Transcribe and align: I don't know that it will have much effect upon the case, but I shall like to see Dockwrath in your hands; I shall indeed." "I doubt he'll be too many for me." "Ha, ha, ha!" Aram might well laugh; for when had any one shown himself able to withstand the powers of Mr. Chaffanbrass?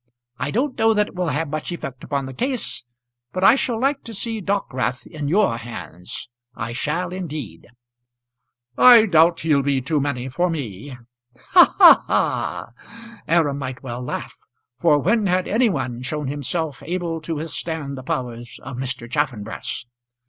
I 0.39 0.49
don't 0.49 0.79
know 0.79 0.95
that 0.95 1.09
it 1.09 1.15
will 1.15 1.27
have 1.27 1.49
much 1.51 1.71
effect 1.71 2.03
upon 2.03 2.25
the 2.25 2.33
case, 2.33 2.85
but 3.31 3.43
I 3.43 3.53
shall 3.53 3.79
like 3.79 4.03
to 4.05 4.15
see 4.15 4.41
Dockwrath 4.41 5.05
in 5.05 5.27
your 5.27 5.57
hands; 5.57 6.27
I 6.55 6.73
shall 6.73 7.13
indeed." 7.13 7.67
"I 8.79 9.05
doubt 9.05 9.41
he'll 9.41 9.61
be 9.61 9.79
too 9.79 10.01
many 10.01 10.27
for 10.27 10.49
me." 10.49 10.97
"Ha, 11.51 11.75
ha, 11.77 12.03
ha!" 12.07 12.71
Aram 13.27 13.59
might 13.59 13.83
well 13.83 14.01
laugh; 14.01 14.35
for 14.79 14.97
when 14.97 15.27
had 15.27 15.47
any 15.47 15.69
one 15.69 16.01
shown 16.01 16.27
himself 16.29 16.81
able 16.83 17.21
to 17.21 17.35
withstand 17.35 17.95
the 17.95 18.01
powers 18.01 18.59
of 18.63 18.77
Mr. 18.77 19.07
Chaffanbrass? 19.07 19.85